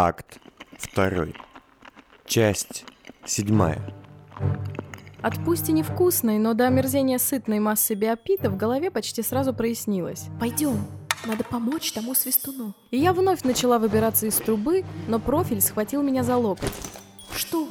Акт 0.00 0.38
2. 0.94 1.10
Часть 2.24 2.84
7. 3.24 3.60
От 5.22 5.44
пусть 5.44 5.68
и 5.68 5.72
невкусной, 5.72 6.38
но 6.38 6.54
до 6.54 6.68
омерзения 6.68 7.18
сытной 7.18 7.58
массы 7.58 7.94
биопита 7.94 8.48
в 8.48 8.56
голове 8.56 8.92
почти 8.92 9.22
сразу 9.22 9.52
прояснилось. 9.52 10.26
Пойдем, 10.38 10.86
надо 11.26 11.42
помочь 11.42 11.90
тому 11.90 12.14
свистуну. 12.14 12.74
И 12.92 12.96
я 12.96 13.12
вновь 13.12 13.42
начала 13.42 13.80
выбираться 13.80 14.26
из 14.26 14.36
трубы, 14.36 14.84
но 15.08 15.18
профиль 15.18 15.60
схватил 15.60 16.04
меня 16.04 16.22
за 16.22 16.36
локоть. 16.36 16.70
Что? 17.34 17.66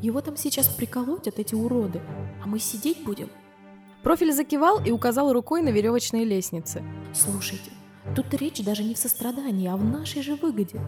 Его 0.00 0.20
там 0.20 0.36
сейчас 0.36 0.68
приколотят 0.68 1.40
эти 1.40 1.56
уроды, 1.56 2.00
а 2.44 2.46
мы 2.46 2.60
сидеть 2.60 3.02
будем? 3.02 3.28
Профиль 4.04 4.32
закивал 4.32 4.80
и 4.84 4.92
указал 4.92 5.32
рукой 5.32 5.62
на 5.62 5.70
веревочные 5.70 6.24
лестницы. 6.24 6.80
Слушайте, 7.12 7.72
тут 8.14 8.32
речь 8.34 8.62
даже 8.62 8.84
не 8.84 8.94
в 8.94 8.98
сострадании, 8.98 9.66
а 9.66 9.76
в 9.76 9.84
нашей 9.84 10.22
же 10.22 10.36
выгоде. 10.36 10.80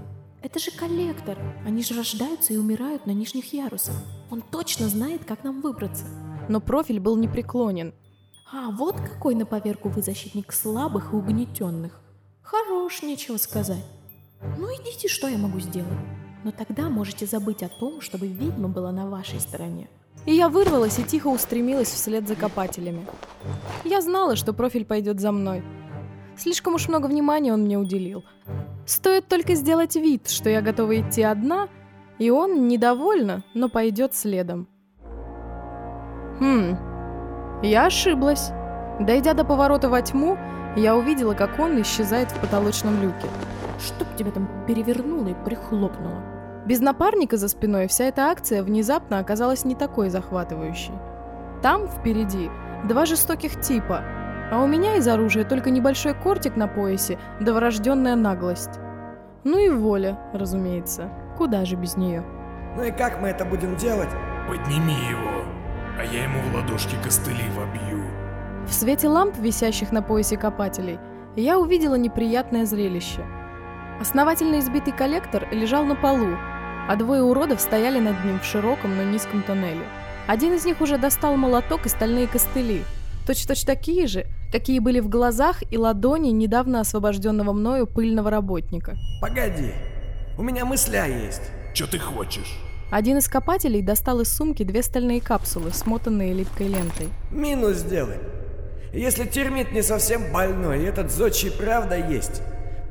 Это 0.45 0.59
же 0.59 0.71
коллектор. 0.71 1.39
Они 1.65 1.83
же 1.83 1.95
рождаются 1.95 2.53
и 2.53 2.59
умирают 2.59 3.07
на 3.07 3.13
нижних 3.13 3.55
ярусах. 3.55 3.95
Он 4.31 4.43
точно 4.43 4.89
знает, 4.89 5.25
как 5.25 5.43
нам 5.43 5.63
выбраться. 5.63 6.05
Но 6.51 6.61
профиль 6.61 7.01
был 7.01 7.17
непреклонен. 7.17 7.95
А, 8.53 8.71
вот 8.71 9.01
какой 9.01 9.35
на 9.37 9.47
поверку 9.47 9.89
вы 9.89 10.03
защитник 10.03 10.53
слабых 10.53 11.15
и 11.15 11.17
угнетенных. 11.17 11.99
Хорош, 12.43 13.01
нечего 13.01 13.39
сказать. 13.39 13.87
Ну 14.59 14.67
идите, 14.67 15.09
что 15.09 15.29
я 15.29 15.39
могу 15.39 15.61
сделать? 15.61 15.99
Но 16.45 16.51
тогда 16.51 16.91
можете 16.91 17.25
забыть 17.25 17.63
о 17.63 17.71
том, 17.71 18.03
чтобы 18.03 18.27
ведьма 18.27 18.69
была 18.69 18.93
на 18.93 19.09
вашей 19.09 19.41
стороне. 19.41 19.89
И 20.27 20.35
я 20.35 20.51
вырвалась 20.51 20.99
и 20.99 21.05
тихо 21.05 21.29
устремилась 21.29 21.89
вслед 21.89 22.29
за 22.29 22.37
копателями. 22.37 23.07
Я 23.83 24.03
знала, 24.03 24.37
что 24.37 24.53
профиль 24.53 24.85
пойдет 24.85 25.21
за 25.21 25.33
мной. 25.33 25.63
Слишком 26.37 26.75
уж 26.75 26.89
много 26.89 27.07
внимания 27.07 27.55
он 27.55 27.63
мне 27.63 27.79
уделил. 27.79 28.25
Стоит 28.87 29.29
только 29.29 29.55
сделать 29.55 29.97
вид, 29.97 30.29
что 30.29 30.51
я 30.51 30.61
готова 30.61 31.01
идти 31.01 31.23
одна, 31.23 31.69
и 32.19 32.31
он 32.31 32.69
недовольно, 32.69 33.43
но 33.55 33.69
пойдет 33.69 34.15
следом. 34.15 34.69
Хм, 36.41 36.77
я 37.63 37.87
ошиблась. 37.87 38.51
Дойдя 39.01 39.35
до 39.35 39.45
поворота 39.45 39.89
во 39.89 40.03
тьму, 40.03 40.37
я 40.77 40.97
увидела, 40.97 41.35
как 41.35 41.59
он 41.59 41.81
исчезает 41.81 42.31
в 42.31 42.41
потолочном 42.41 43.01
люке. 43.01 43.29
Чтоб 43.81 44.07
тебя 44.17 44.31
там 44.31 44.49
перевернуло 44.67 45.29
и 45.29 45.45
прихлопнуло. 45.45 46.23
Без 46.67 46.81
напарника 46.81 47.37
за 47.37 47.49
спиной 47.49 47.89
вся 47.89 48.05
эта 48.05 48.27
акция 48.27 48.63
внезапно 48.63 49.19
оказалась 49.19 49.65
не 49.65 49.75
такой 49.75 50.09
захватывающей. 50.11 50.95
Там, 51.63 51.89
впереди, 51.89 52.51
два 52.85 53.07
жестоких 53.07 53.61
типа, 53.61 54.03
а 54.51 54.63
у 54.63 54.67
меня 54.67 54.97
из 54.97 55.09
оружия 55.09 55.45
только 55.45 55.71
небольшой 55.71 56.15
кортик 56.15 56.57
на 56.57 56.69
поясе, 56.69 57.19
да 57.41 57.53
врожденная 57.53 58.17
наглость. 58.17 58.79
Ну 59.45 59.59
и 59.59 59.69
воля, 59.69 60.19
разумеется. 60.33 61.11
Куда 61.37 61.67
же 61.67 61.77
без 61.77 61.99
нее? 61.99 62.25
Ну 62.77 62.83
и 62.83 62.91
как 62.91 63.21
мы 63.21 63.29
это 63.29 63.45
будем 63.45 63.77
делать? 63.77 64.09
Подними 64.49 64.95
его, 64.95 65.45
а 65.99 66.05
я 66.05 66.25
ему 66.25 66.41
в 66.41 66.55
ладошки 66.55 66.97
костыли 67.03 67.45
вобью. 67.55 68.05
В 68.67 68.73
свете 68.73 69.09
ламп, 69.09 69.37
висящих 69.37 69.93
на 69.93 70.01
поясе 70.01 70.39
копателей, 70.39 70.99
я 71.37 71.59
увидела 71.59 71.97
неприятное 71.97 72.65
зрелище. 72.65 73.23
Основательно 74.01 74.61
избитый 74.61 74.95
коллектор 74.95 75.47
лежал 75.53 75.85
на 75.85 75.95
полу, 75.95 76.39
а 76.89 76.97
двое 76.97 77.23
уродов 77.23 77.61
стояли 77.61 78.01
над 78.01 78.25
ним 78.25 78.41
в 78.41 78.45
широком, 78.45 78.97
но 78.97 79.03
низком 79.03 79.43
тоннеле. 79.43 79.85
Один 80.27 80.55
из 80.55 80.65
них 80.65 80.81
уже 80.81 80.97
достал 80.97 81.37
молоток 81.37 81.85
и 81.85 81.91
стальные 81.91 82.29
костыли, 82.29 82.83
точь-точь 83.27 83.65
такие 83.65 84.07
же, 84.07 84.25
какие 84.55 84.79
были 84.79 85.01
в 85.01 85.09
глазах 85.09 85.65
и 85.69 85.77
ладони 85.77 86.29
недавно 86.31 86.79
освобожденного 86.79 87.53
мною 87.53 87.89
пыльного 87.89 88.31
работника. 88.31 88.97
Погоди, 89.21 89.73
у 90.39 90.45
меня 90.45 90.65
мысля 90.65 91.07
есть. 91.07 91.43
Что 91.75 91.89
ты 91.89 91.99
хочешь? 91.99 92.57
Один 92.93 93.19
из 93.19 93.27
копателей 93.27 93.83
достал 93.83 94.21
из 94.21 94.33
сумки 94.33 94.63
две 94.63 94.85
стальные 94.85 95.21
капсулы, 95.21 95.73
смотанные 95.73 96.33
липкой 96.33 96.69
лентой. 96.69 97.09
Минус 97.33 97.79
сделай. 97.79 98.19
Если 98.93 99.25
термит 99.25 99.73
не 99.73 99.83
совсем 99.83 100.33
больной, 100.33 100.83
и 100.83 100.87
этот 100.87 101.11
зодчий 101.11 101.51
правда 101.51 101.97
есть, 101.97 102.41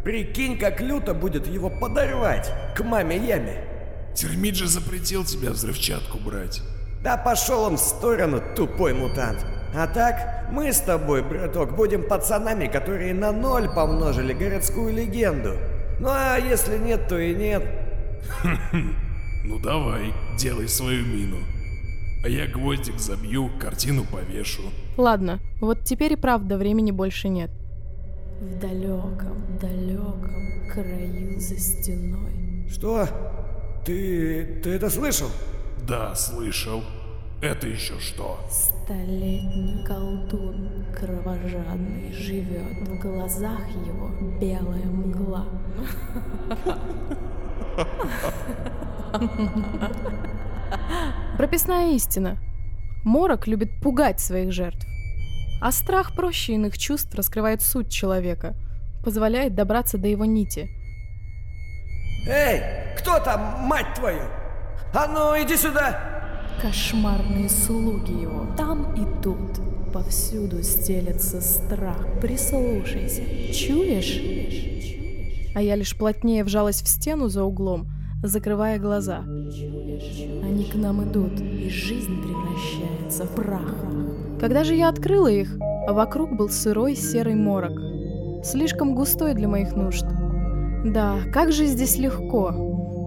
прикинь, 0.04 0.58
как 0.58 0.82
люто 0.82 1.14
будет 1.14 1.48
его 1.48 1.70
подорвать 1.70 2.52
к 2.76 2.84
маме 2.84 3.16
яме. 3.16 3.66
Термит 4.14 4.56
же 4.56 4.68
запретил 4.68 5.24
тебя 5.24 5.52
взрывчатку 5.52 6.18
брать. 6.18 6.62
Да 7.02 7.16
пошел 7.16 7.62
он 7.64 7.78
в 7.78 7.80
сторону, 7.80 8.42
тупой 8.54 8.94
мутант. 8.94 9.46
А 9.76 9.88
так, 9.88 10.50
мы 10.52 10.72
с 10.72 10.80
тобой, 10.82 11.24
браток, 11.24 11.76
будем 11.76 12.08
пацанами, 12.08 12.68
которые 12.68 13.14
на 13.14 13.32
ноль 13.32 13.68
помножили 13.68 14.34
городскую 14.34 14.94
легенду. 14.94 15.54
Ну 16.00 16.10
а 16.10 16.38
если 16.38 16.78
нет, 16.78 17.08
то 17.08 17.18
и 17.20 17.34
нет. 17.36 17.64
Ну 19.46 19.60
давай, 19.60 20.14
делай 20.38 20.70
свою 20.70 21.06
мину. 21.06 21.36
А 22.24 22.30
я 22.30 22.48
гвоздик 22.48 22.98
забью, 22.98 23.52
картину 23.60 24.06
повешу. 24.06 24.62
Ладно, 24.96 25.42
вот 25.60 25.84
теперь 25.84 26.14
и 26.14 26.16
правда 26.16 26.58
времени 26.58 26.92
больше 26.92 27.28
нет. 27.28 27.52
В 28.40 28.58
далеком, 28.60 29.58
далеком 29.60 30.70
краю 30.72 31.38
за 31.38 31.60
стеной. 31.60 32.66
Что? 32.72 33.06
Ты... 33.86 34.62
ты 34.64 34.70
это 34.70 34.90
слышал? 34.90 35.28
Да, 35.86 36.16
слышал. 36.16 36.82
Это 37.44 37.68
еще 37.68 38.00
что? 38.00 38.40
Столетний 38.50 39.84
колдун 39.86 40.86
кровожадный 40.98 42.14
живет. 42.14 42.88
В 42.88 43.00
глазах 43.02 43.68
его 43.86 44.08
белая 44.40 44.86
мгла. 44.86 45.46
Прописная 51.38 51.92
истина. 51.96 52.38
Морок 53.04 53.46
любит 53.46 53.72
пугать 53.82 54.22
своих 54.22 54.54
жертв. 54.54 54.88
А 55.62 55.74
страх 55.74 56.16
проще 56.16 56.54
иных 56.54 56.78
чувств 56.78 57.14
раскрывает 57.14 57.62
суть 57.62 57.92
человека, 57.92 58.56
позволяет 59.04 59.54
добраться 59.54 59.98
до 59.98 60.08
его 60.08 60.24
нити. 60.24 60.70
Эй, 62.26 62.96
кто 62.98 63.20
там, 63.20 63.66
мать 63.66 63.94
твою? 63.96 64.24
А 64.94 65.08
ну, 65.08 65.36
иди 65.44 65.58
сюда! 65.58 66.13
Кошмарные 66.62 67.50
слуги 67.50 68.14
его 68.14 68.46
там 68.58 68.94
и 68.94 69.22
тут. 69.22 69.40
Повсюду 69.94 70.64
стелется 70.64 71.42
страх. 71.42 72.08
Прислушайся. 72.22 73.22
Чуешь? 73.54 74.20
А 75.56 75.62
я 75.62 75.76
лишь 75.76 75.96
плотнее 75.96 76.44
вжалась 76.44 76.82
в 76.82 76.88
стену 76.88 77.28
за 77.28 77.44
углом, 77.44 77.88
закрывая 78.24 78.80
глаза. 78.80 79.20
Они 79.20 80.66
к 80.72 80.76
нам 80.76 81.04
идут, 81.04 81.40
и 81.40 81.70
жизнь 81.70 82.22
превращается 82.22 83.26
в 83.26 83.36
прах. 83.36 83.76
Когда 84.40 84.64
же 84.64 84.74
я 84.74 84.90
открыла 84.90 85.28
их, 85.28 85.56
а 85.88 85.94
вокруг 85.94 86.36
был 86.36 86.50
сырой 86.50 86.96
серый 86.96 87.36
морок. 87.36 87.80
Слишком 88.44 88.96
густой 88.96 89.36
для 89.36 89.48
моих 89.48 89.76
нужд. 89.76 90.06
Да, 90.86 91.18
как 91.32 91.52
же 91.52 91.66
здесь 91.66 91.98
легко. 91.98 92.52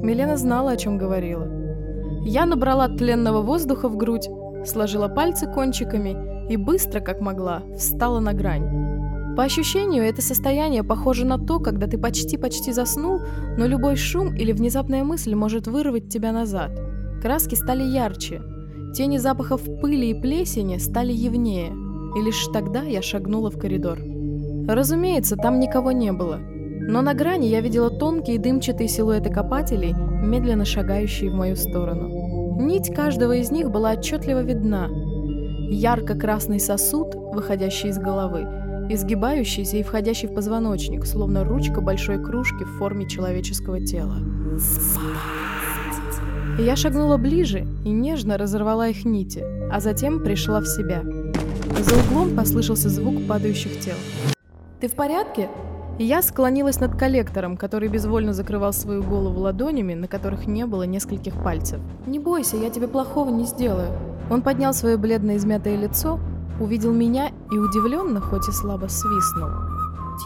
Милена 0.02 0.36
знала, 0.36 0.72
о 0.72 0.76
чем 0.76 0.98
говорила. 0.98 1.56
Я 2.28 2.44
набрала 2.44 2.88
тленного 2.88 3.41
воздуха 3.41 3.88
в 3.88 3.97
грудь, 3.97 4.28
сложила 4.64 5.06
пальцы 5.06 5.47
кончиками 5.47 6.50
и 6.50 6.56
быстро, 6.56 6.98
как 6.98 7.20
могла, 7.20 7.62
встала 7.76 8.19
на 8.19 8.32
грань. 8.32 9.37
По 9.37 9.44
ощущению, 9.44 10.03
это 10.03 10.22
состояние 10.22 10.82
похоже 10.82 11.25
на 11.25 11.38
то, 11.38 11.60
когда 11.60 11.87
ты 11.87 11.98
почти-почти 11.98 12.72
заснул, 12.72 13.20
но 13.56 13.66
любой 13.66 13.94
шум 13.94 14.34
или 14.34 14.50
внезапная 14.50 15.04
мысль 15.04 15.37
может 15.37 15.69
вырвать 15.69 16.09
тебя 16.09 16.32
назад. 16.32 16.72
Краски 17.22 17.54
стали 17.54 17.84
ярче, 17.84 18.43
тени 18.93 19.19
запахов 19.19 19.62
пыли 19.81 20.10
и 20.10 20.20
плесени 20.20 20.78
стали 20.78 21.12
явнее, 21.12 21.72
и 22.19 22.20
лишь 22.22 22.44
тогда 22.53 22.82
я 22.82 23.03
шагнула 23.03 23.53
в 23.53 23.58
коридор. 23.58 24.00
Разумеется, 24.66 25.37
там 25.37 25.60
никого 25.60 25.93
не 25.93 26.10
было, 26.10 26.41
но 26.41 27.03
на 27.03 27.14
грани 27.14 27.47
я 27.47 27.60
видела 27.60 27.88
тонкие 27.88 28.41
дымчатые 28.41 28.88
силуэты 28.88 29.31
копателей, 29.31 29.94
медленно 29.94 30.64
шагающие 30.64 31.31
в 31.31 31.34
мою 31.34 31.55
сторону. 31.55 32.15
Нить 32.58 32.94
каждого 32.94 33.37
из 33.37 33.50
них 33.50 33.70
была 33.70 33.93
отчетливо 33.93 34.43
видна. 34.43 34.88
Ярко-красный 35.69 36.58
сосуд, 36.58 37.14
выходящий 37.14 37.91
из 37.91 37.99
головы, 37.99 38.47
изгибающийся 38.88 39.76
и 39.76 39.82
входящий 39.82 40.26
в 40.26 40.35
позвоночник, 40.35 41.05
словно 41.05 41.44
ручка 41.44 41.82
большой 41.82 42.23
кружки 42.23 42.64
в 42.64 42.79
форме 42.79 43.06
человеческого 43.06 43.85
тела. 43.85 44.17
Я 46.58 46.76
шагнула 46.76 47.19
ближе 47.19 47.67
и 47.85 47.91
нежно 47.91 48.38
разорвала 48.38 48.88
их 48.88 49.05
нити, 49.05 49.44
а 49.70 49.79
затем 49.81 50.23
пришла 50.23 50.61
в 50.61 50.67
себя. 50.67 51.02
За 51.81 51.94
углом 51.94 52.35
послышался 52.35 52.88
звук 52.88 53.26
падающих 53.29 53.81
тел. 53.81 53.97
«Ты 54.81 54.88
в 54.88 54.94
порядке?» 54.94 55.50
Я 55.98 56.20
склонилась 56.20 56.78
над 56.78 56.94
коллектором, 56.94 57.56
который 57.56 57.88
безвольно 57.88 58.34
закрывал 58.34 58.75
свою 58.75 59.02
голову 59.02 59.40
ладонями, 59.40 59.94
на 59.94 60.08
которых 60.08 60.46
не 60.46 60.66
было 60.66 60.82
нескольких 60.82 61.43
пальцев. 61.43 61.81
«Не 62.06 62.19
бойся, 62.19 62.58
я 62.58 62.69
тебе 62.69 62.87
плохого 62.87 63.31
не 63.31 63.44
сделаю». 63.44 63.93
Он 64.31 64.43
поднял 64.43 64.75
свое 64.75 64.98
бледное 64.98 65.38
измятое 65.38 65.75
лицо, 65.76 66.20
увидел 66.60 66.93
меня 66.93 67.31
и 67.50 67.56
удивленно, 67.56 68.20
хоть 68.20 68.46
и 68.46 68.52
слабо 68.52 68.88
свистнул. 68.88 69.48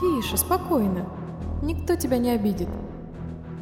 «Тише, 0.01 0.37
спокойно. 0.37 1.07
Никто 1.63 1.95
тебя 1.95 2.19
не 2.19 2.33
обидит. 2.33 2.69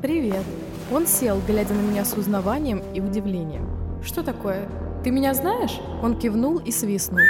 Привет». 0.01 0.45
Он 0.91 1.07
сел, 1.07 1.39
глядя 1.47 1.75
на 1.75 1.81
меня 1.81 2.07
с 2.07 2.15
узнаванием 2.15 2.83
и 2.95 3.03
удивлением. 3.03 3.69
«Что 4.03 4.23
такое? 4.23 4.67
Ты 5.05 5.11
меня 5.11 5.35
знаешь?» 5.35 5.79
Он 6.03 6.17
кивнул 6.17 6.57
и 6.57 6.71
свистнул. 6.71 7.21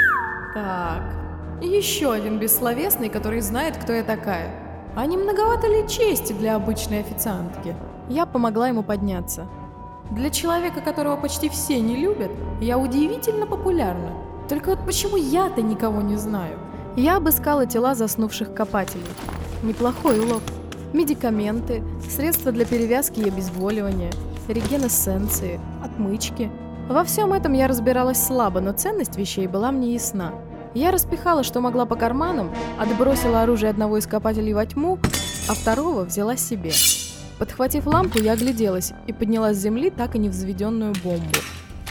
«Так, 0.55 1.03
еще 1.61 2.13
один 2.13 2.39
бессловесный, 2.39 3.09
который 3.09 3.41
знает, 3.41 3.77
кто 3.77 3.93
я 3.93 4.05
такая. 4.05 4.68
А 4.99 5.07
не 5.07 5.17
многовато 5.17 5.69
ли 5.69 5.87
чести 5.87 6.33
для 6.33 6.57
обычной 6.57 6.99
официантки?» 6.99 7.77
Я 8.09 8.27
помогла 8.27 8.67
ему 8.67 8.83
подняться. 8.83 9.47
Для 10.11 10.29
человека, 10.29 10.81
которого 10.81 11.15
почти 11.15 11.49
все 11.49 11.79
не 11.79 11.95
любят, 11.95 12.33
я 12.61 12.79
удивительно 12.79 13.47
популярна. 13.47 14.13
Только 14.49 14.71
вот 14.71 14.85
почему 14.85 15.17
я-то 15.17 15.63
никого 15.63 16.01
не 16.01 16.17
знаю? 16.17 16.59
Я 16.97 17.19
обыскала 17.19 17.65
тела 17.65 17.95
заснувших 17.95 18.53
копателей. 18.53 19.07
Неплохой 19.63 20.19
улов. 20.19 20.43
Медикаменты, 20.93 21.85
средства 22.11 22.51
для 22.51 22.65
перевязки 22.65 23.21
и 23.21 23.29
обезболивания, 23.29 24.11
регенессенции, 24.49 25.61
отмычки. 25.81 26.51
Во 26.89 27.05
всем 27.05 27.33
этом 27.33 27.53
я 27.53 27.69
разбиралась 27.69 28.21
слабо, 28.21 28.61
но 28.61 28.73
ценность 28.73 29.17
вещей 29.17 29.47
была 29.47 29.71
мне 29.71 29.93
ясна. 29.93 30.33
Я 30.79 30.93
распихала, 30.93 31.43
что 31.43 31.61
могла 31.61 31.87
по 31.87 31.97
карманам, 31.97 32.55
отбросила 32.79 33.43
оружие 33.43 33.69
одного 33.69 33.99
из 33.99 34.07
копателей 34.07 34.53
во 34.53 34.65
тьму, 34.65 35.01
а 35.49 35.55
второго 35.55 36.05
взяла 36.05 36.37
себе. 36.37 36.71
Подхватив 37.41 37.85
лампу, 37.89 38.21
я 38.21 38.35
огляделась 38.35 38.93
и 39.09 39.13
подняла 39.13 39.55
с 39.55 39.57
земли 39.57 39.91
так 39.91 40.15
и 40.15 40.21
не 40.21 40.29
взведенную 40.29 40.95
бомбу. 41.03 41.35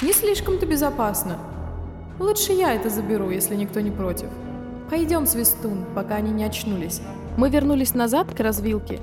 Не 0.01 0.13
слишком-то 0.13 0.65
безопасно. 0.65 1.37
Лучше 2.17 2.53
я 2.53 2.73
это 2.73 2.89
заберу, 2.89 3.29
если 3.29 3.55
никто 3.55 3.81
не 3.81 3.91
против. 3.91 4.29
Пойдем, 4.89 5.27
Свистун, 5.27 5.83
пока 5.93 6.15
они 6.15 6.31
не 6.31 6.45
очнулись. 6.45 7.01
Мы 7.35 7.49
вернулись 7.49 7.93
назад 7.93 8.33
к 8.33 8.39
развилке 8.39 9.01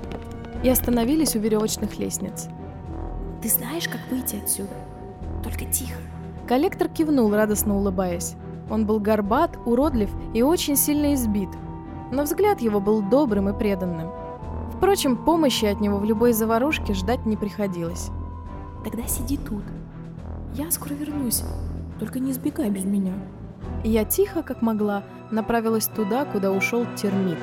и 0.63 0.69
остановились 0.69 1.35
у 1.35 1.39
веревочных 1.39 1.99
лестниц. 1.99 2.47
Ты 3.43 3.49
знаешь, 3.49 3.87
как 3.87 4.01
выйти 4.09 4.37
отсюда? 4.43 4.73
Только 5.43 5.65
тихо. 5.65 5.99
Коллектор 6.47 6.89
кивнул, 6.89 7.31
радостно 7.31 7.77
улыбаясь. 7.77 8.35
Он 8.69 8.85
был 8.85 8.99
горбат, 8.99 9.57
уродлив 9.65 10.09
и 10.33 10.41
очень 10.41 10.75
сильно 10.75 11.13
избит, 11.13 11.49
но 12.11 12.23
взгляд 12.23 12.61
его 12.61 12.79
был 12.79 13.01
добрым 13.01 13.49
и 13.49 13.57
преданным. 13.57 14.09
Впрочем, 14.75 15.17
помощи 15.17 15.65
от 15.65 15.79
него 15.79 15.97
в 15.97 16.05
любой 16.05 16.33
заварушке 16.33 16.93
ждать 16.93 17.25
не 17.25 17.37
приходилось. 17.37 18.09
Тогда 18.83 19.03
сиди 19.07 19.37
тут. 19.37 19.63
Я 20.53 20.69
скоро 20.71 20.93
вернусь. 20.93 21.43
Только 21.99 22.19
не 22.19 22.33
сбегай 22.33 22.69
без 22.69 22.85
меня. 22.85 23.13
Я 23.83 24.03
тихо, 24.03 24.43
как 24.43 24.61
могла, 24.61 25.03
направилась 25.31 25.87
туда, 25.87 26.25
куда 26.25 26.51
ушел 26.51 26.85
термит. 26.95 27.37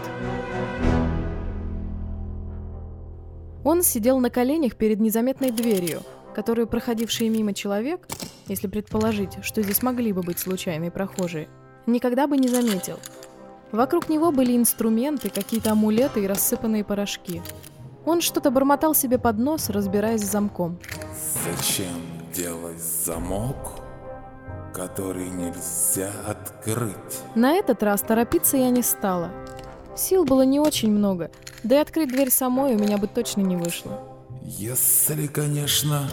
Он 3.64 3.82
сидел 3.82 4.18
на 4.18 4.28
коленях 4.28 4.76
перед 4.76 5.00
незаметной 5.00 5.50
дверью, 5.50 6.00
которую 6.34 6.66
проходивший 6.66 7.28
мимо 7.28 7.54
человек, 7.54 8.08
если 8.48 8.66
предположить, 8.66 9.38
что 9.42 9.62
здесь 9.62 9.82
могли 9.82 10.12
бы 10.12 10.22
быть 10.22 10.38
случайные 10.38 10.90
прохожие, 10.90 11.48
никогда 11.86 12.26
бы 12.26 12.36
не 12.36 12.48
заметил– 12.48 12.98
Вокруг 13.72 14.10
него 14.10 14.30
были 14.30 14.54
инструменты, 14.54 15.30
какие-то 15.30 15.72
амулеты 15.72 16.22
и 16.22 16.26
рассыпанные 16.26 16.84
порошки. 16.84 17.42
Он 18.04 18.20
что-то 18.20 18.50
бормотал 18.50 18.94
себе 18.94 19.18
под 19.18 19.38
нос, 19.38 19.70
разбираясь 19.70 20.20
с 20.20 20.30
замком. 20.30 20.78
Зачем 21.44 21.86
делать 22.34 22.78
замок, 22.78 23.80
который 24.74 25.30
нельзя 25.30 26.10
открыть? 26.28 26.96
На 27.34 27.54
этот 27.54 27.82
раз 27.82 28.02
торопиться 28.02 28.58
я 28.58 28.68
не 28.68 28.82
стала. 28.82 29.30
Сил 29.96 30.24
было 30.24 30.42
не 30.42 30.60
очень 30.60 30.90
много, 30.90 31.30
да 31.62 31.76
и 31.76 31.78
открыть 31.78 32.10
дверь 32.10 32.30
самой 32.30 32.74
у 32.74 32.78
меня 32.78 32.98
бы 32.98 33.06
точно 33.06 33.40
не 33.40 33.56
вышло. 33.56 34.00
Если, 34.42 35.28
конечно, 35.28 36.08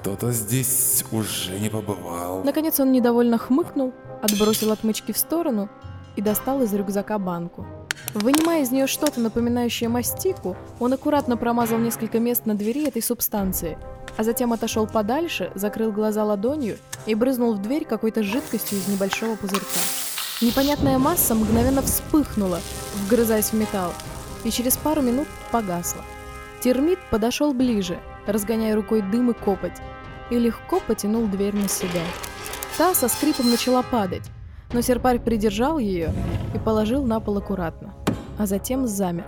кто-то 0.00 0.32
здесь 0.32 1.04
уже 1.12 1.58
не 1.58 1.68
побывал. 1.68 2.42
Наконец 2.42 2.80
он 2.80 2.90
недовольно 2.90 3.36
хмыкнул, 3.36 3.92
отбросил 4.22 4.72
отмычки 4.72 5.12
в 5.12 5.18
сторону 5.18 5.68
и 6.16 6.22
достал 6.22 6.62
из 6.62 6.72
рюкзака 6.72 7.18
банку. 7.18 7.66
Вынимая 8.14 8.62
из 8.62 8.70
нее 8.70 8.86
что-то 8.86 9.20
напоминающее 9.20 9.90
мастику, 9.90 10.56
он 10.78 10.94
аккуратно 10.94 11.36
промазал 11.36 11.78
несколько 11.78 12.18
мест 12.18 12.46
на 12.46 12.54
двери 12.54 12.88
этой 12.88 13.02
субстанции, 13.02 13.76
а 14.16 14.24
затем 14.24 14.54
отошел 14.54 14.86
подальше, 14.86 15.52
закрыл 15.54 15.92
глаза 15.92 16.24
ладонью 16.24 16.78
и 17.04 17.14
брызнул 17.14 17.52
в 17.52 17.60
дверь 17.60 17.84
какой-то 17.84 18.22
жидкостью 18.22 18.78
из 18.78 18.88
небольшого 18.88 19.36
пузырька. 19.36 19.66
Непонятная 20.40 20.98
масса 20.98 21.34
мгновенно 21.34 21.82
вспыхнула, 21.82 22.60
вгрызаясь 23.04 23.50
в 23.50 23.54
металл, 23.54 23.92
и 24.44 24.50
через 24.50 24.78
пару 24.78 25.02
минут 25.02 25.28
погасла. 25.52 26.02
Термит 26.62 26.98
подошел 27.10 27.52
ближе, 27.52 27.98
разгоняя 28.26 28.74
рукой 28.74 29.02
дым 29.02 29.30
и 29.30 29.34
копоть, 29.34 29.80
и 30.30 30.38
легко 30.38 30.80
потянул 30.80 31.26
дверь 31.26 31.54
на 31.54 31.68
себя. 31.68 32.02
Та 32.78 32.94
со 32.94 33.08
скрипом 33.08 33.50
начала 33.50 33.82
падать, 33.82 34.30
но 34.72 34.80
серпарь 34.80 35.18
придержал 35.18 35.78
ее 35.78 36.12
и 36.54 36.58
положил 36.58 37.04
на 37.04 37.20
пол 37.20 37.38
аккуратно, 37.38 37.94
а 38.38 38.46
затем 38.46 38.86
замер. 38.86 39.26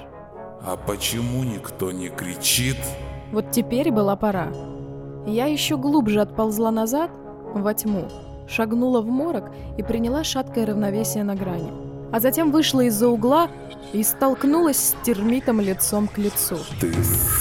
А 0.64 0.76
почему 0.76 1.42
никто 1.42 1.90
не 1.90 2.08
кричит? 2.08 2.76
Вот 3.32 3.50
теперь 3.50 3.90
была 3.90 4.14
пора. 4.14 4.52
Я 5.26 5.46
еще 5.46 5.76
глубже 5.76 6.20
отползла 6.20 6.70
назад, 6.70 7.10
во 7.54 7.74
тьму, 7.74 8.08
шагнула 8.48 9.00
в 9.00 9.06
морок 9.06 9.50
и 9.76 9.82
приняла 9.82 10.24
шаткое 10.24 10.66
равновесие 10.66 11.24
на 11.24 11.34
грани. 11.34 11.72
А 12.12 12.20
затем 12.20 12.52
вышла 12.52 12.82
из-за 12.82 13.08
угла 13.08 13.48
и 13.92 14.02
столкнулась 14.02 14.76
с 14.76 14.96
термитом 15.02 15.60
лицом 15.60 16.08
к 16.08 16.18
лицу. 16.18 16.58
Ты 16.80 16.92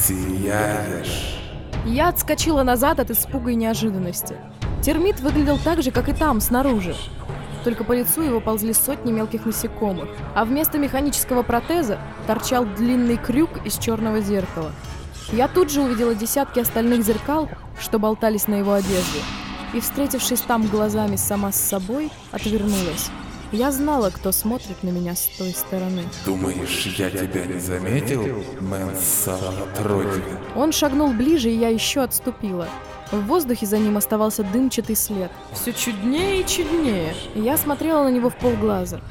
сияешь. 0.01 1.40
Я 1.85 2.09
отскочила 2.09 2.63
назад 2.63 2.99
от 2.99 3.11
испуга 3.11 3.51
и 3.51 3.55
неожиданности. 3.55 4.35
Термит 4.81 5.19
выглядел 5.19 5.57
так 5.63 5.81
же, 5.81 5.91
как 5.91 6.09
и 6.09 6.13
там, 6.13 6.41
снаружи 6.41 6.95
только 7.63 7.83
по 7.83 7.93
лицу 7.93 8.21
его 8.21 8.39
ползли 8.39 8.73
сотни 8.73 9.11
мелких 9.11 9.45
насекомых, 9.45 10.09
а 10.35 10.45
вместо 10.45 10.77
механического 10.77 11.43
протеза 11.43 11.99
торчал 12.27 12.65
длинный 12.65 13.17
крюк 13.17 13.65
из 13.65 13.77
черного 13.77 14.21
зеркала. 14.21 14.71
Я 15.31 15.47
тут 15.47 15.71
же 15.71 15.81
увидела 15.81 16.13
десятки 16.15 16.59
остальных 16.59 17.03
зеркал, 17.03 17.49
что 17.79 17.99
болтались 17.99 18.47
на 18.47 18.55
его 18.55 18.73
одежде, 18.73 19.19
и, 19.73 19.79
встретившись 19.79 20.41
там 20.41 20.67
глазами 20.67 21.15
сама 21.15 21.51
с 21.51 21.59
собой, 21.59 22.11
отвернулась. 22.31 23.09
Я 23.51 23.71
знала, 23.71 24.11
кто 24.11 24.31
смотрит 24.31 24.81
на 24.81 24.89
меня 24.89 25.13
с 25.13 25.27
той 25.37 25.51
стороны. 25.51 26.05
Думаешь, 26.25 26.85
я 26.97 27.09
тебя 27.09 27.45
не 27.45 27.59
заметил, 27.59 28.43
Мэнса 28.61 29.37
отродье? 29.63 30.23
Он 30.55 30.71
шагнул 30.71 31.11
ближе, 31.11 31.49
и 31.49 31.57
я 31.57 31.67
еще 31.67 32.01
отступила. 32.01 32.69
В 33.11 33.19
воздухе 33.25 33.65
за 33.65 33.77
ним 33.77 33.97
оставался 33.97 34.43
дымчатый 34.43 34.95
след. 34.95 35.29
Все 35.51 35.73
чуднее 35.73 36.41
и 36.41 36.47
чуднее. 36.47 37.13
Я 37.35 37.57
смотрела 37.57 38.05
на 38.05 38.09
него 38.09 38.29
в 38.29 38.37
полглаза. 38.37 39.01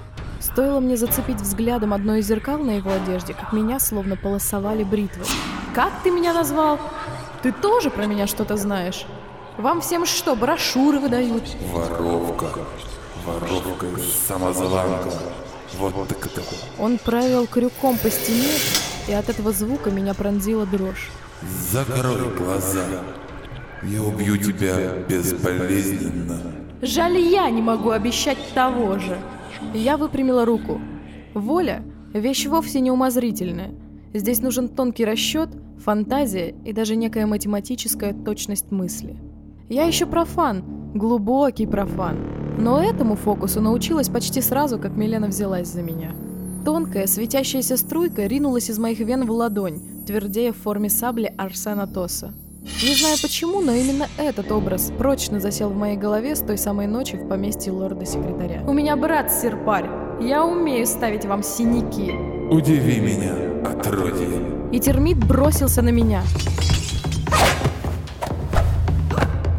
Стоило 0.40 0.80
мне 0.80 0.96
зацепить 0.96 1.40
взглядом 1.40 1.92
одно 1.92 2.16
из 2.16 2.26
зеркал 2.26 2.56
на 2.56 2.70
его 2.70 2.90
одежде, 2.90 3.34
как 3.34 3.52
меня 3.52 3.78
словно 3.78 4.16
полосовали 4.16 4.84
бритвы. 4.84 5.22
«Как 5.74 5.92
ты 6.02 6.10
меня 6.10 6.32
назвал? 6.32 6.78
Ты 7.42 7.52
тоже 7.52 7.90
про 7.90 8.06
меня 8.06 8.26
что-то 8.26 8.56
знаешь? 8.56 9.04
Вам 9.58 9.82
всем 9.82 10.06
что, 10.06 10.34
брошюры 10.34 10.98
выдают?» 10.98 11.44
Воровка. 11.70 12.46
Воровка 13.24 13.86
и 13.86 14.02
самозванка. 14.26 15.10
Вот 15.78 16.08
так 16.08 16.26
это. 16.26 16.42
Он 16.78 16.98
провел 16.98 17.46
крюком 17.46 17.96
по 17.98 18.10
стене, 18.10 18.52
и 19.08 19.12
от 19.12 19.28
этого 19.28 19.52
звука 19.52 19.90
меня 19.90 20.14
пронзила 20.14 20.66
дрожь. 20.66 21.10
Закрой 21.70 22.34
глаза. 22.36 22.84
Я 23.82 24.02
убью 24.02 24.36
тебя 24.36 24.94
безболезненно. 25.08 26.40
Жаль, 26.82 27.18
я 27.18 27.48
не 27.50 27.62
могу 27.62 27.90
обещать 27.90 28.38
того 28.54 28.98
же. 28.98 29.18
Я 29.74 29.96
выпрямила 29.96 30.44
руку. 30.44 30.80
Воля– 31.34 31.82
вещь 32.12 32.46
вовсе 32.46 32.80
не 32.80 32.90
умозрительная. 32.90 33.72
Здесь 34.12 34.40
нужен 34.40 34.68
тонкий 34.68 35.04
расчет, 35.04 35.50
фантазия 35.78 36.54
и 36.64 36.72
даже 36.72 36.96
некая 36.96 37.26
математическая 37.26 38.12
точность 38.12 38.70
мысли. 38.70 39.16
Я 39.68 39.84
еще 39.84 40.06
профан, 40.06 40.64
глубокий 40.94 41.66
профан. 41.66 42.18
Но 42.60 42.82
этому 42.82 43.16
фокусу 43.16 43.62
научилась 43.62 44.10
почти 44.10 44.42
сразу, 44.42 44.78
как 44.78 44.92
Милена 44.92 45.28
взялась 45.28 45.68
за 45.68 45.80
меня. 45.80 46.12
Тонкая, 46.62 47.06
светящаяся 47.06 47.78
струйка 47.78 48.26
ринулась 48.26 48.68
из 48.68 48.78
моих 48.78 48.98
вен 48.98 49.24
в 49.24 49.30
ладонь, 49.30 49.80
твердея 50.06 50.52
в 50.52 50.58
форме 50.58 50.90
сабли 50.90 51.32
Арсена 51.38 51.86
Тоса. 51.86 52.34
Не 52.82 52.94
знаю 52.94 53.16
почему, 53.22 53.62
но 53.62 53.72
именно 53.72 54.06
этот 54.18 54.52
образ 54.52 54.92
прочно 54.98 55.40
засел 55.40 55.70
в 55.70 55.74
моей 55.74 55.96
голове 55.96 56.36
с 56.36 56.40
той 56.40 56.58
самой 56.58 56.86
ночи 56.86 57.16
в 57.16 57.26
поместье 57.28 57.72
лорда-секретаря. 57.72 58.62
У 58.66 58.74
меня 58.74 58.94
брат 58.94 59.32
Серпарь. 59.32 59.88
Я 60.20 60.44
умею 60.44 60.86
ставить 60.86 61.24
вам 61.24 61.42
синяки. 61.42 62.12
Удиви 62.50 63.00
меня, 63.00 63.32
отродье. 63.64 64.28
И 64.70 64.78
термит 64.78 65.16
бросился 65.16 65.80
на 65.80 65.88
меня. 65.88 66.22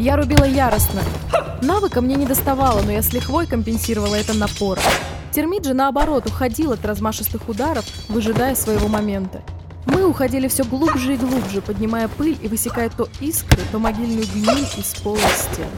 Я 0.02 0.16
рубила 0.16 0.46
яростно. 0.46 1.04
Навыка 1.62 2.02
мне 2.02 2.16
не 2.16 2.26
доставало, 2.26 2.82
но 2.82 2.92
я 2.92 3.04
с 3.04 3.14
лихвой 3.14 3.46
компенсировала 3.46 4.16
это 4.16 4.34
напором. 4.34 4.84
Термит 5.32 5.64
же, 5.64 5.76
наоборот, 5.76 6.26
уходил 6.26 6.72
от 6.72 6.84
размашистых 6.84 7.48
ударов, 7.48 7.86
выжидая 8.10 8.56
своего 8.56 8.88
момента. 8.88 9.44
Мы 9.86 10.08
уходили 10.08 10.48
все 10.48 10.64
глубже 10.64 11.14
и 11.14 11.18
глубже, 11.18 11.62
поднимая 11.62 12.08
пыль 12.08 12.36
и 12.42 12.48
высекая 12.48 12.90
то 12.90 13.10
искры, 13.20 13.62
то 13.72 13.78
могильную 13.78 14.26
гниль 14.26 14.68
из 14.76 15.00
пола 15.04 15.18
и 15.18 15.38
стен. 15.38 15.70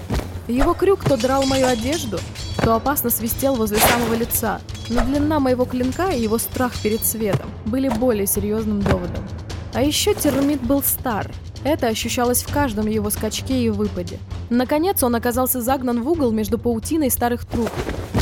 Его 0.48 0.74
крюк 0.74 1.04
то 1.04 1.18
драл 1.18 1.44
мою 1.44 1.68
одежду, 1.68 2.18
то 2.64 2.76
опасно 2.76 3.10
свистел 3.10 3.56
возле 3.56 3.80
самого 3.80 4.14
лица, 4.14 4.62
но 4.88 5.04
длина 5.04 5.42
моего 5.42 5.66
клинка 5.66 6.12
и 6.12 6.22
его 6.22 6.38
страх 6.38 6.72
перед 6.82 7.06
светом 7.06 7.50
были 7.66 7.90
более 7.90 8.26
серьезным 8.26 8.82
доводом. 8.82 9.28
А 9.74 9.82
еще 9.82 10.14
термит 10.14 10.62
был 10.62 10.82
стар. 10.82 11.30
Это 11.64 11.88
ощущалось 11.88 12.44
в 12.44 12.54
каждом 12.54 12.88
его 12.88 13.10
скачке 13.10 13.64
и 13.64 13.70
выпаде. 13.70 14.20
Наконец 14.50 15.02
он 15.04 15.16
оказался 15.16 15.62
загнан 15.62 16.04
в 16.04 16.10
угол 16.10 16.32
между 16.32 16.58
паутиной 16.58 17.10
старых 17.10 17.46
труб. 17.46 17.70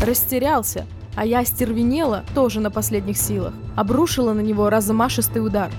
Растерялся, 0.02 0.86
а 1.16 1.26
я 1.26 1.40
остервенела, 1.40 2.24
тоже 2.36 2.60
на 2.60 2.70
последних 2.70 3.18
силах. 3.18 3.54
Обрушила 3.76 4.34
на 4.34 4.42
него 4.42 4.70
размашистый 4.70 5.44
удар. 5.46 5.72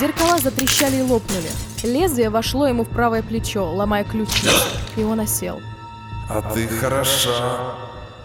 Зеркала 0.00 0.38
затрещали 0.38 0.96
и 0.96 1.02
лопнули. 1.02 1.48
Лезвие 1.82 2.30
вошло 2.30 2.66
ему 2.66 2.84
в 2.84 2.88
правое 2.88 3.22
плечо, 3.22 3.72
ломая 3.72 4.04
ключицу, 4.04 4.50
и 4.96 5.02
он 5.02 5.20
осел. 5.20 5.60
А 6.28 6.42
ты 6.42 6.68
хороша, 6.68 7.74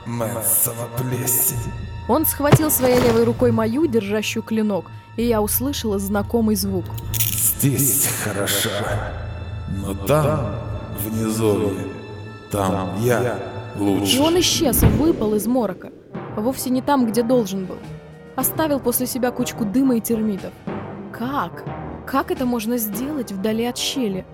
Мэнсова 0.06 0.90
плесень. 0.98 1.72
Он 2.08 2.26
схватил 2.26 2.70
своей 2.70 3.00
левой 3.00 3.24
рукой 3.24 3.52
мою, 3.52 3.88
держащую 3.88 4.44
клинок, 4.44 4.86
и 5.16 5.24
я 5.24 5.42
услышала 5.42 6.00
знакомый 6.00 6.56
звук. 6.56 6.86
Здесь 7.64 8.10
хороша, 8.26 9.14
но 9.70 9.94
там, 9.94 10.54
внизу, 11.00 11.72
там 12.52 12.90
я 13.00 13.40
И 13.78 13.80
лучше. 13.80 14.22
он 14.22 14.38
исчез, 14.42 14.84
выпал 14.84 15.34
из 15.36 15.48
морока. 15.48 15.88
Вовсе 16.36 16.72
не 16.72 16.82
там, 16.82 17.06
где 17.06 17.24
должен 17.24 17.64
был. 17.64 17.78
Оставил 18.36 18.82
после 18.82 19.08
себя 19.08 19.32
кучку 19.32 19.64
дыма 19.64 19.96
и 19.96 20.02
термитов. 20.02 20.52
Как? 21.14 21.64
Как 22.06 22.32
это 22.32 22.46
можно 22.46 22.78
сделать 22.78 23.32
вдали 23.32 23.64
от 23.64 23.78
щели? 23.78 24.26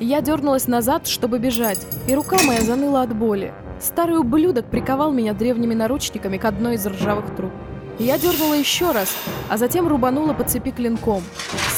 Я 0.00 0.22
дернулась 0.22 0.66
назад, 0.66 1.06
чтобы 1.06 1.38
бежать, 1.38 1.86
и 2.08 2.14
рука 2.14 2.38
моя 2.46 2.62
заныла 2.62 3.02
от 3.02 3.14
боли. 3.14 3.52
Старый 3.78 4.16
ублюдок 4.16 4.70
приковал 4.70 5.12
меня 5.12 5.34
древними 5.34 5.74
наручниками 5.74 6.38
к 6.38 6.46
одной 6.46 6.76
из 6.76 6.86
ржавых 6.86 7.36
труб. 7.36 7.52
Я 7.98 8.18
дернула 8.18 8.54
еще 8.54 8.90
раз, 8.90 9.16
а 9.48 9.56
затем 9.56 9.86
рубанула 9.86 10.32
по 10.32 10.42
цепи 10.42 10.72
клинком. 10.72 11.22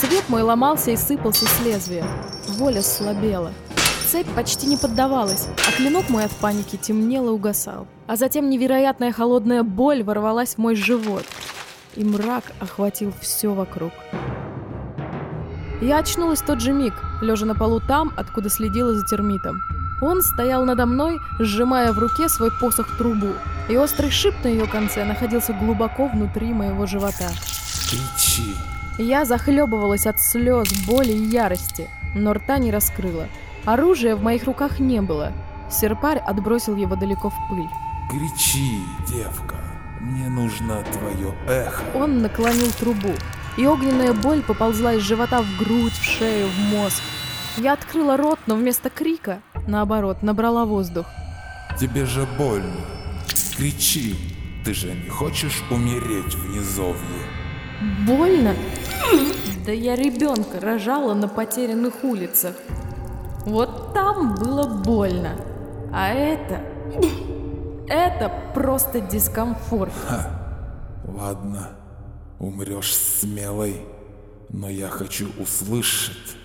Свет 0.00 0.25
мой 0.28 0.42
ломался 0.42 0.90
и 0.90 0.96
сыпался 0.96 1.44
с 1.44 1.64
лезвия. 1.64 2.04
Воля 2.49 2.80
слабела. 2.80 3.52
Цепь 4.08 4.28
почти 4.35 4.66
не 4.66 4.78
поддавалась, 4.78 5.49
а 5.68 5.76
клинок 5.76 6.08
мой 6.08 6.25
от 6.25 6.30
паники 6.32 6.76
темнел 6.76 7.28
и 7.28 7.32
угасал. 7.32 7.87
А 8.06 8.16
затем 8.16 8.49
невероятная 8.49 9.12
холодная 9.12 9.62
боль 9.62 10.02
ворвалась 10.02 10.54
в 10.54 10.58
мой 10.58 10.75
живот, 10.75 11.25
и 11.96 12.04
мрак 12.04 12.44
охватил 12.61 13.12
все 13.20 13.52
вокруг. 13.52 13.92
Я 15.82 15.99
очнулась 15.99 16.40
в 16.40 16.46
тот 16.46 16.62
же 16.62 16.73
миг, 16.73 16.94
лежа 17.20 17.44
на 17.44 17.54
полу 17.54 17.80
там, 17.87 18.11
откуда 18.16 18.49
следила 18.49 18.94
за 18.94 19.04
термитом. 19.04 19.61
Он 20.00 20.20
стоял 20.20 20.64
надо 20.64 20.84
мной, 20.86 21.18
сжимая 21.38 21.92
в 21.92 21.98
руке 21.98 22.28
свой 22.28 22.50
посох-трубу, 22.50 23.32
и 23.68 23.76
острый 23.76 24.10
шип 24.10 24.34
на 24.44 24.48
ее 24.48 24.66
конце 24.66 25.04
находился 25.04 25.52
глубоко 25.54 26.08
внутри 26.08 26.52
моего 26.52 26.86
живота. 26.86 27.30
Кричи. 27.88 28.54
Я 28.98 29.24
захлебывалась 29.24 30.06
от 30.06 30.20
слез, 30.20 30.68
боли 30.86 31.12
и 31.12 31.28
ярости, 31.28 31.88
но 32.14 32.34
рта 32.34 32.58
не 32.58 32.70
раскрыла. 32.70 33.28
Оружия 33.64 34.16
в 34.16 34.22
моих 34.22 34.44
руках 34.44 34.80
не 34.80 35.00
было. 35.00 35.32
Серпарь 35.70 36.18
отбросил 36.18 36.76
его 36.76 36.94
далеко 36.96 37.30
в 37.30 37.34
пыль. 37.48 37.68
Кричи, 38.10 38.80
девка. 39.08 39.56
Мне 40.00 40.28
нужно 40.28 40.84
твое 40.92 41.34
эхо. 41.48 41.82
Он 41.94 42.22
наклонил 42.22 42.70
трубу, 42.78 43.12
и 43.56 43.66
огненная 43.66 44.12
боль 44.12 44.42
поползла 44.42 44.94
из 44.94 45.02
живота 45.02 45.42
в 45.42 45.56
грудь, 45.58 45.92
в 45.92 46.04
шею, 46.04 46.46
в 46.48 46.58
мозг. 46.72 47.02
Я 47.56 47.72
открыла 47.72 48.16
рот, 48.16 48.38
но 48.46 48.54
вместо 48.54 48.90
крика, 48.90 49.40
наоборот, 49.66 50.23
набрала 50.23 50.64
воздух. 50.64 51.06
Тебе 51.78 52.06
же 52.06 52.26
больно. 52.38 52.80
Кричи. 53.56 54.14
Ты 54.64 54.75
же 54.75 54.92
не 54.92 55.08
хочешь 55.08 55.62
умереть 55.70 56.35
в 56.35 56.56
низовье? 56.56 57.23
Больно? 58.06 58.54
Да 59.64 59.73
я 59.73 59.94
ребенка 59.96 60.61
рожала 60.61 61.14
на 61.14 61.28
потерянных 61.28 62.02
улицах. 62.02 62.56
Вот 63.44 63.94
там 63.94 64.35
было 64.35 64.82
больно. 64.82 65.37
А 65.92 66.08
это... 66.08 66.62
Это 67.88 68.32
просто 68.52 69.00
дискомфорт. 69.00 69.92
Ладно, 71.04 71.70
умрешь 72.40 72.92
смелой, 72.94 73.82
но 74.49 74.68
я 74.68 74.88
хочу 74.88 75.28
услышать, 75.38 76.37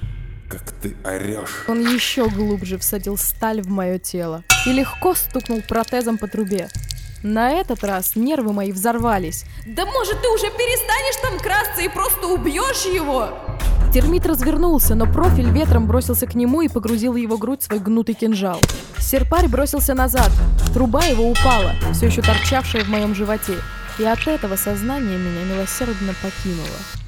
как 0.52 0.72
ты 0.82 0.96
орешь. 1.06 1.64
Он 1.68 1.80
еще 1.82 2.30
глубже 2.30 2.78
всадил 2.78 3.18
сталь 3.18 3.62
в 3.62 3.70
мое 3.70 4.00
тело 4.00 4.44
и 4.66 4.74
легко 4.74 5.16
стукнул 5.16 5.62
протезом 5.62 6.18
по 6.18 6.28
трубе. 6.28 6.68
На 7.24 7.52
этот 7.52 7.84
раз 7.84 8.16
нервы 8.16 8.52
мои 8.52 8.72
взорвались. 8.72 9.46
Да 9.66 9.86
может 9.86 10.22
ты 10.22 10.28
уже 10.28 10.48
перестанешь 10.48 11.22
там 11.22 11.40
красться 11.40 11.82
и 11.82 11.88
просто 11.88 12.28
убьешь 12.28 12.86
его? 12.86 13.30
Термит 13.94 14.26
развернулся, 14.26 14.96
но 14.96 15.06
профиль 15.06 15.50
ветром 15.50 15.86
бросился 15.86 16.26
к 16.26 16.36
нему 16.36 16.62
и 16.62 16.68
погрузил 16.68 17.14
в 17.14 17.18
его 17.18 17.38
грудь 17.38 17.64
свой 17.64 17.80
гнутый 17.80 18.16
кинжал. 18.16 18.60
Серпарь 18.98 19.48
бросился 19.48 19.94
назад. 19.94 20.32
Труба 20.74 21.04
его 21.06 21.30
упала, 21.30 21.74
все 21.94 22.08
еще 22.08 22.22
торчавшая 22.22 22.84
в 22.84 22.90
моем 22.90 23.14
животе. 23.14 23.56
И 24.00 24.04
от 24.04 24.26
этого 24.28 24.56
сознание 24.56 25.18
меня 25.18 25.44
милосердно 25.44 26.14
покинуло. 26.22 27.01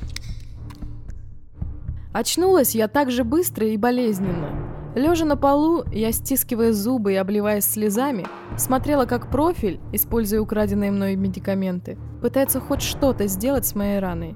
Очнулась 2.14 2.76
я 2.76 2.88
так 2.88 3.10
же 3.10 3.24
быстро 3.24 3.68
и 3.68 3.76
болезненно. 3.76 4.50
Лежа 4.94 5.26
на 5.26 5.36
полу, 5.36 5.84
я, 5.92 6.12
стискивая 6.12 6.72
зубы 6.72 7.14
и 7.14 7.16
обливаясь 7.16 7.66
слезами, 7.66 8.28
смотрела, 8.56 9.06
как 9.06 9.32
профиль, 9.32 9.80
используя 9.92 10.40
украденные 10.40 10.92
мной 10.92 11.16
медикаменты, 11.16 11.98
пытается 12.22 12.60
хоть 12.60 12.84
что-то 12.84 13.26
сделать 13.26 13.66
с 13.66 13.74
моей 13.74 13.98
раной. 13.98 14.36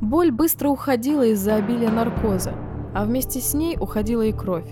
Боль 0.00 0.30
быстро 0.30 0.70
уходила 0.70 1.26
из-за 1.26 1.56
обилия 1.56 1.90
наркоза, 1.90 2.54
а 2.94 3.04
вместе 3.04 3.40
с 3.40 3.52
ней 3.52 3.76
уходила 3.78 4.22
и 4.22 4.32
кровь. 4.32 4.68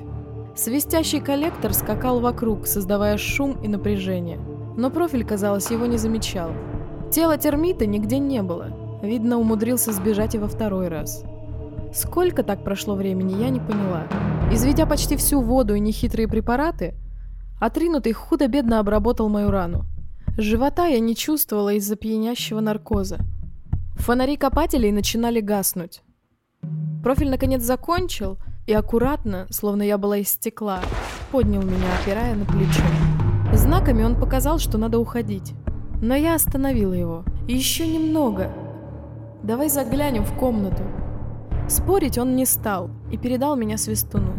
Свистящий 0.55 1.21
коллектор 1.21 1.75
скакал 1.75 2.21
вокруг, 2.21 2.67
создавая 2.67 3.19
шум 3.19 3.61
и 3.63 3.69
напряжение. 3.69 4.41
Но 4.79 4.91
профиль, 4.91 5.27
казалось, 5.27 5.71
его 5.71 5.85
не 5.85 5.99
замечал. 5.99 6.53
Тела 7.11 7.37
термита 7.37 7.85
нигде 7.85 8.19
не 8.19 8.43
было. 8.43 8.69
Видно, 9.03 9.39
умудрился 9.39 9.93
сбежать 9.93 10.35
и 10.35 10.39
во 10.39 10.49
второй 10.49 10.89
раз. 10.89 11.23
Сколько 11.97 12.43
так 12.43 12.63
прошло 12.63 12.95
времени, 12.95 13.43
я 13.43 13.49
не 13.49 13.59
поняла. 13.59 14.07
Изведя 14.53 14.85
почти 14.85 15.17
всю 15.17 15.41
воду 15.41 15.75
и 15.75 15.81
нехитрые 15.81 16.29
препараты, 16.29 16.95
отринутый 17.59 18.13
худо-бедно 18.13 18.81
обработал 18.81 19.31
мою 19.31 19.51
рану. 19.51 19.87
Живота 20.37 20.89
я 20.89 21.01
не 21.01 21.17
чувствовала 21.17 21.73
из-за 21.73 21.97
пьянящего 21.97 22.61
наркоза. 22.61 23.21
Фонари 23.95 24.37
копателей 24.37 24.93
начинали 24.93 25.41
гаснуть. 25.41 26.03
Профиль 27.03 27.31
наконец 27.31 27.63
закончил 27.63 28.37
и 28.67 28.75
аккуратно, 28.75 29.47
словно 29.49 29.83
я 29.83 29.97
была 29.97 30.19
из 30.19 30.29
стекла, 30.29 30.81
поднял 31.33 31.63
меня, 31.63 31.87
опирая 32.03 32.35
на 32.35 32.45
плечо. 32.45 32.83
Знаками 33.55 34.05
он 34.05 34.21
показал, 34.21 34.59
что 34.59 34.77
надо 34.77 34.99
уходить. 34.99 35.55
Но 36.03 36.15
я 36.15 36.35
остановила 36.35 36.93
его. 36.93 37.25
Еще 37.49 37.87
немного. 37.87 38.53
Давай 39.43 39.71
заглянем 39.71 40.27
в 40.27 40.35
комнату. 40.35 40.83
Спорить 41.69 42.17
он 42.17 42.37
не 42.37 42.47
стал 42.47 42.91
и 43.11 43.17
передал 43.17 43.57
меня 43.57 43.77
свистуну. 43.77 44.35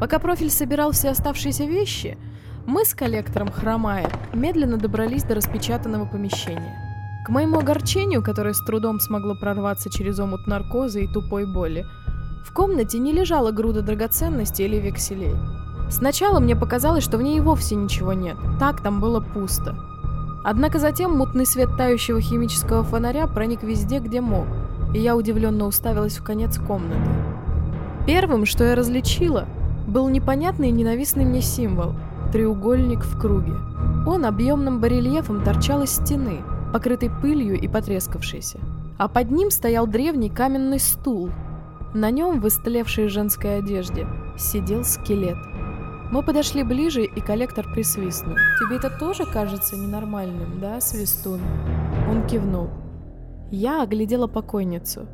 Пока 0.00 0.18
профиль 0.18 0.50
собирал 0.50 0.90
все 0.90 1.10
оставшиеся 1.10 1.64
вещи, 1.64 2.18
мы 2.66 2.84
с 2.84 2.92
коллектором, 2.92 3.52
хромая, 3.52 4.10
медленно 4.32 4.76
добрались 4.76 5.22
до 5.22 5.36
распечатанного 5.36 6.06
помещения. 6.06 6.76
К 7.24 7.28
моему 7.28 7.60
огорчению, 7.60 8.20
которое 8.22 8.52
с 8.52 8.64
трудом 8.64 8.98
смогло 8.98 9.36
прорваться 9.36 9.90
через 9.90 10.18
омут 10.18 10.48
наркоза 10.48 10.98
и 10.98 11.06
тупой 11.06 11.46
боли, 11.46 11.86
в 12.44 12.52
комнате 12.52 12.98
не 12.98 13.12
лежала 13.12 13.52
груда 13.52 13.82
драгоценностей 13.82 14.64
или 14.64 14.78
векселей. 14.78 15.36
Сначала 15.88 16.40
мне 16.40 16.56
показалось, 16.56 17.04
что 17.04 17.16
в 17.16 17.22
ней 17.22 17.38
и 17.38 17.40
вовсе 17.40 17.76
ничего 17.76 18.12
нет. 18.12 18.36
Так 18.58 18.82
там 18.82 19.00
было 19.00 19.20
пусто. 19.20 19.76
Однако 20.44 20.80
затем 20.80 21.16
мутный 21.16 21.46
свет 21.46 21.76
тающего 21.76 22.20
химического 22.20 22.82
фонаря 22.82 23.28
проник 23.28 23.62
везде, 23.62 24.00
где 24.00 24.20
мог, 24.20 24.46
и 24.94 24.98
я 24.98 25.16
удивленно 25.16 25.66
уставилась 25.66 26.18
в 26.18 26.24
конец 26.24 26.58
комнаты. 26.58 27.08
Первым, 28.06 28.46
что 28.46 28.64
я 28.64 28.74
различила, 28.74 29.46
был 29.86 30.08
непонятный 30.08 30.68
и 30.68 30.72
ненавистный 30.72 31.24
мне 31.24 31.40
символ– 31.40 31.94
треугольник 32.32 33.04
в 33.04 33.20
круге. 33.20 33.54
Он 34.06 34.24
объемным 34.24 34.80
барельефом 34.80 35.44
торчал 35.44 35.82
из 35.82 35.90
стены, 35.90 36.40
покрытой 36.72 37.10
пылью 37.10 37.60
и 37.60 37.68
потрескавшейся. 37.68 38.58
А 38.98 39.08
под 39.08 39.30
ним 39.30 39.50
стоял 39.50 39.86
древний 39.86 40.30
каменный 40.30 40.80
стул. 40.80 41.30
На 41.94 42.10
нем, 42.10 42.40
в 42.40 42.48
истлевшей 42.48 43.08
женской 43.08 43.58
одежде, 43.58 44.06
сидел 44.38 44.84
скелет. 44.84 45.36
Мы 46.10 46.22
подошли 46.22 46.62
ближе, 46.62 47.04
и 47.04 47.20
коллектор 47.20 47.66
присвистнул. 47.70 48.36
«Тебе 48.58 48.76
это 48.76 48.90
тоже 48.90 49.24
кажется 49.24 49.76
ненормальным, 49.76 50.58
да, 50.60 50.80
Свистун?» 50.80 51.40
Он 52.08 52.26
кивнул. 52.26 52.70
Я 53.52 53.82
оглядела 53.82 54.28
покойницу. 54.28 55.06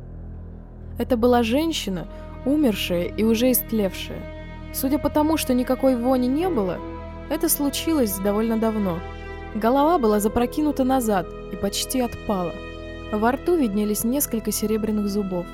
Это 0.97 1.17
была 1.17 1.43
женщина, 1.43 2.07
умершая 2.45 3.03
и 3.03 3.23
уже 3.25 3.51
истлевшая. 3.51 4.21
Судя 4.73 4.97
по 4.97 5.09
тому, 5.09 5.35
что 5.35 5.53
никакой 5.53 5.97
вони 5.97 6.27
не 6.27 6.47
было, 6.47 6.77
это 7.29 7.49
случилось 7.49 8.17
довольно 8.17 8.57
давно. 8.57 8.99
Голова 9.55 9.99
была 9.99 10.21
запрокинута 10.21 10.85
назад 10.85 11.27
и 11.51 11.57
почти 11.57 11.99
отпала. 11.99 12.53
Во 13.11 13.33
рту 13.33 13.57
виднелись 13.57 14.05
несколько 14.05 14.53
серебряных 14.53 15.09
зубов. 15.09 15.45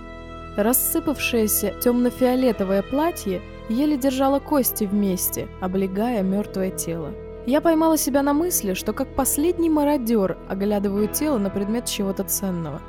Рассыпавшееся 0.56 1.74
темно-фиолетовое 1.84 2.84
платье 2.84 3.42
еле 3.68 3.98
держало 3.98 4.40
кости 4.40 4.84
вместе, 4.84 5.48
облегая 5.60 6.22
мертвое 6.22 6.70
тело. 6.70 7.14
Я 7.46 7.62
поймала 7.62 7.98
себя 7.98 8.24
на 8.24 8.34
мысли, 8.34 8.74
что 8.74 8.94
как 8.94 9.16
последний 9.16 9.70
мародер 9.70 10.38
оглядываю 10.50 11.08
тело 11.08 11.38
на 11.38 11.50
предмет 11.50 11.86
чего-то 11.86 12.24
ценного. 12.24 12.82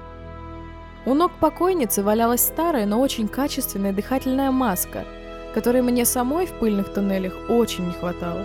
У 1.04 1.14
ног 1.14 1.32
покойницы 1.40 2.02
валялась 2.02 2.40
старая, 2.40 2.86
но 2.86 3.00
очень 3.00 3.28
качественная 3.28 3.92
дыхательная 3.92 4.50
маска, 4.50 5.04
которой 5.54 5.82
мне 5.82 6.04
самой 6.04 6.46
в 6.46 6.52
пыльных 6.58 6.92
туннелях 6.92 7.34
очень 7.48 7.86
не 7.86 7.92
хватало. 7.92 8.44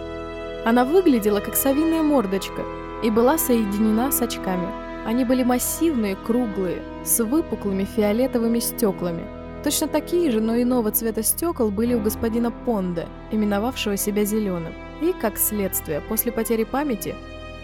Она 0.66 0.86
выглядела 0.86 1.40
как 1.40 1.56
совиная 1.56 2.04
мордочка 2.04 2.62
и 3.04 3.10
была 3.10 3.38
соединена 3.38 4.12
с 4.12 4.22
очками– 4.22 4.68
они 5.06 5.26
были 5.26 5.44
массивные, 5.44 6.16
круглые, 6.16 6.84
с 7.04 7.24
выпуклыми 7.24 7.86
фиолетовыми 7.86 8.60
стеклами. 8.60 9.24
Точно 9.64 9.88
такие 9.88 10.30
же, 10.32 10.40
но 10.40 10.60
иного 10.62 10.92
цвета 10.92 11.24
стекол 11.24 11.72
были 11.72 11.96
у 11.96 12.02
господина 12.02 12.52
Понда, 12.52 13.06
именовавшего 13.32 13.98
себя 13.98 14.26
зеленым, 14.26 14.74
и, 15.02 15.14
как 15.14 15.38
следствие, 15.38 16.02
после 16.02 16.32
потери 16.32 16.64
памяти, 16.64 17.16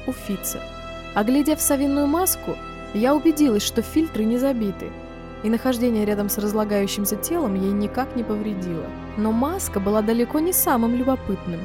у 0.06 0.12
Фица. 0.12 0.62
Оглядев 1.14 1.62
совиную 1.62 2.08
маску, 2.08 2.56
я 2.94 3.16
убедилась, 3.16 3.64
что 3.64 3.82
фильтры 3.82 4.24
не 4.24 4.38
забиты, 4.38 4.92
и 5.44 5.50
нахождение 5.50 6.06
рядом 6.06 6.30
с 6.30 6.38
разлагающимся 6.38 7.16
телом 7.16 7.56
ей 7.56 7.72
никак 7.72 8.16
не 8.16 8.24
повредило. 8.24 8.86
Но 9.18 9.32
маска 9.32 9.80
была 9.80 10.02
далеко 10.02 10.40
не 10.40 10.54
самым 10.54 10.96
любопытным. 10.96 11.60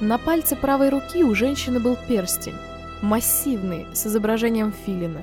На 0.00 0.16
пальце 0.16 0.56
правой 0.56 0.88
руки 0.88 1.22
у 1.22 1.34
женщины 1.34 1.80
был 1.80 1.96
перстень, 2.08 2.54
массивный, 3.02 3.86
с 3.92 4.06
изображением 4.06 4.72
филина. 4.72 5.22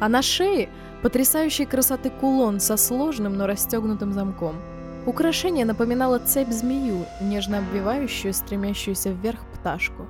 А 0.00 0.08
на 0.08 0.22
шее 0.22 0.68
потрясающей 1.02 1.64
красоты 1.64 2.10
кулон 2.10 2.60
со 2.60 2.76
сложным, 2.76 3.36
но 3.36 3.46
расстегнутым 3.46 4.12
замком. 4.12 4.56
Украшение 5.08 5.64
напоминало 5.64 6.18
цепь-змею, 6.18 7.06
нежно 7.22 7.60
обвивающую 7.60 8.34
стремящуюся 8.34 9.08
вверх 9.08 9.40
пташку. 9.54 10.04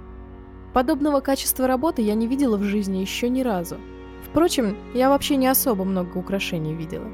Подобного 0.74 1.20
качества 1.20 1.68
работы 1.68 2.02
я 2.02 2.14
не 2.14 2.26
видела 2.26 2.56
в 2.56 2.64
жизни 2.64 2.96
еще 2.98 3.28
ни 3.28 3.42
разу. 3.42 3.76
Впрочем, 4.28 4.76
я 4.94 5.08
вообще 5.08 5.36
не 5.36 5.46
особо 5.46 5.84
много 5.84 6.18
украшений 6.18 6.74
видела. 6.74 7.06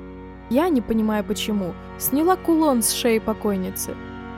Я, 0.49 0.71
не 0.71 0.81
понимая 0.81 1.23
почему, 1.23 1.75
сняла 1.99 2.37
кулон 2.37 2.83
с 2.83 2.91
шеи 2.91 3.19
покойницы, 3.19 3.95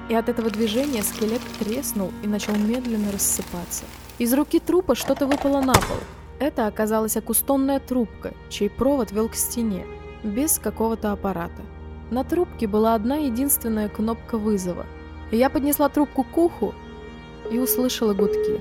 и 0.09 0.15
от 0.17 0.29
этого 0.29 0.51
движения 0.51 1.05
скелет 1.05 1.41
треснул 1.61 2.11
и 2.25 2.27
начал 2.27 2.57
медленно 2.57 3.13
рассыпаться. 3.13 3.85
Из 4.19 4.35
руки 4.35 4.59
трупа 4.59 4.97
что-то 4.97 5.29
выпало 5.29 5.61
на 5.61 5.75
пол. 5.75 5.99
Это 6.41 6.67
оказалась 6.67 7.17
акустонная 7.17 7.79
трубка, 7.79 8.35
чей 8.49 8.69
провод 8.69 9.13
вел 9.13 9.29
к 9.29 9.37
стене, 9.37 9.87
без 10.25 10.59
какого-то 10.59 11.13
аппарата. 11.13 11.63
На 12.11 12.23
трубке 12.23 12.67
была 12.67 12.95
одна 12.95 13.17
единственная 13.17 13.89
кнопка 13.89 14.39
вызова. 14.39 14.87
Я 15.33 15.51
поднесла 15.51 15.89
трубку 15.89 16.23
к 16.23 16.39
уху 16.39 16.75
и 17.51 17.59
услышала 17.59 18.15
гудки. 18.15 18.61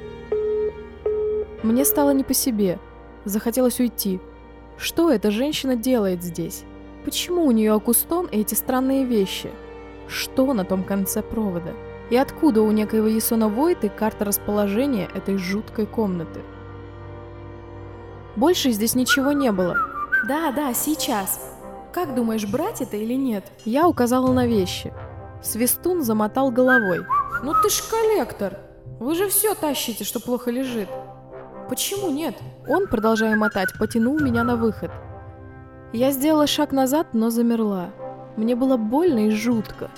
Мне 1.61 1.85
стало 1.85 2.11
не 2.11 2.23
по 2.23 2.33
себе. 2.33 2.79
Захотелось 3.23 3.79
уйти. 3.79 4.19
Что 4.77 5.11
эта 5.11 5.31
женщина 5.31 5.75
делает 5.75 6.23
здесь? 6.23 6.63
Почему 7.05 7.45
у 7.45 7.51
нее 7.51 7.73
акустон 7.73 8.25
и 8.27 8.39
эти 8.39 8.55
странные 8.55 9.05
вещи? 9.05 9.51
Что 10.07 10.53
на 10.53 10.65
том 10.65 10.83
конце 10.83 11.21
провода? 11.21 11.73
И 12.09 12.17
откуда 12.17 12.61
у 12.61 12.71
некоего 12.71 13.07
Ясона 13.07 13.47
Войты 13.47 13.89
карта 13.89 14.25
расположения 14.25 15.07
этой 15.13 15.37
жуткой 15.37 15.85
комнаты? 15.85 16.41
Больше 18.35 18.71
здесь 18.71 18.95
ничего 18.95 19.31
не 19.31 19.51
было. 19.51 19.77
Да, 20.27 20.51
да, 20.51 20.73
сейчас. 20.73 21.54
Как 21.95 22.13
думаешь, 22.13 22.45
брать 22.45 22.81
это 22.81 22.97
или 22.97 23.13
нет? 23.13 23.45
Я 23.63 23.87
указала 23.87 24.33
на 24.33 24.45
вещи. 24.45 24.91
Свистун 25.41 26.03
замотал 26.03 26.51
головой. 26.51 27.05
Ну 27.41 27.53
ты 27.63 27.69
ж 27.69 27.81
коллектор. 27.89 28.59
Вы 28.99 29.15
же 29.15 29.29
все 29.29 29.55
тащите, 29.55 30.03
что 30.03 30.19
плохо 30.19 30.51
лежит. 30.51 30.89
Почему 31.69 32.11
нет? 32.11 32.35
Он, 32.67 32.87
продолжая 32.87 33.37
мотать, 33.37 33.69
потянул 33.79 34.19
меня 34.19 34.43
на 34.43 34.57
выход. 34.57 34.91
Я 35.93 36.11
сделала 36.11 36.47
шаг 36.47 36.73
назад, 36.73 37.13
но 37.13 37.29
замерла. 37.29 37.91
Мне 38.35 38.57
было 38.57 38.75
больно 38.75 39.27
и 39.27 39.29
жутко. 39.29 39.89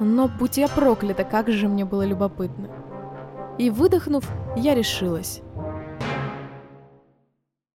Но 0.00 0.28
будь 0.28 0.58
я 0.58 0.68
проклята, 0.68 1.24
как 1.24 1.48
же 1.48 1.66
мне 1.66 1.86
было 1.86 2.04
любопытно. 2.04 2.68
И 3.56 3.70
выдохнув, 3.70 4.30
я 4.54 4.74
решилась. 4.74 5.40